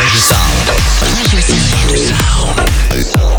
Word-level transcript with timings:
Pleasure 0.00 0.18
Sound. 0.18 0.68
Pleasure 1.12 1.42
Sound. 3.04 3.29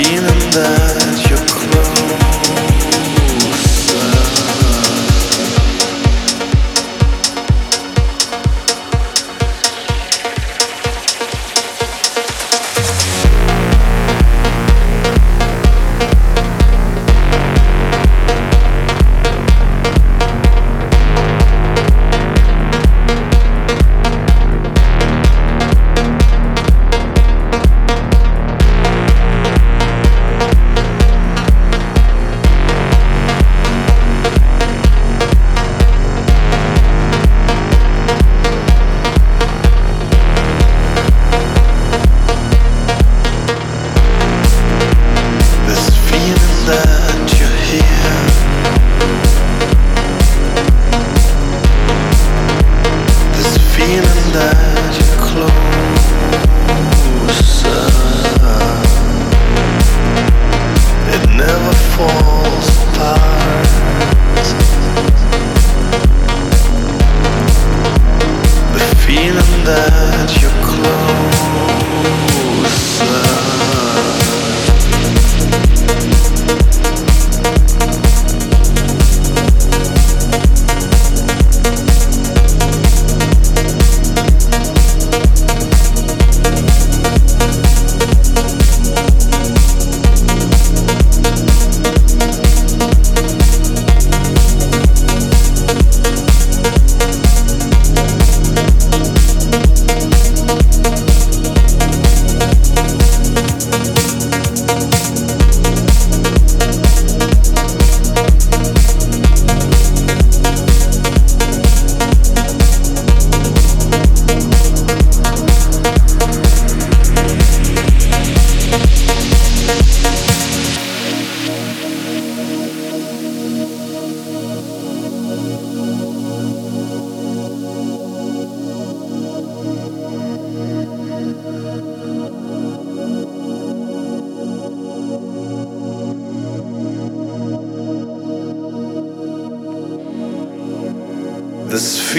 спинам, 0.00 0.99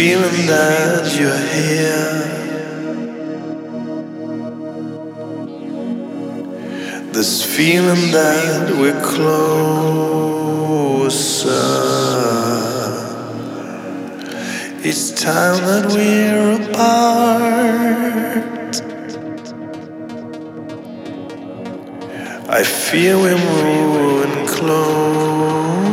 feeling 0.01 0.41
that 0.48 1.05
you're 1.20 1.46
here. 1.62 2.17
This 7.13 7.34
feeling 7.46 8.05
that 8.12 8.72
we're 8.79 9.00
closer. 9.13 9.91
It's 14.89 15.12
time 15.12 15.62
that 15.70 15.86
we're 15.93 16.53
apart. 16.63 17.62
I 22.50 22.63
feel 22.63 23.17
we're 23.22 23.38
moving 23.38 24.48
closer. 24.48 25.91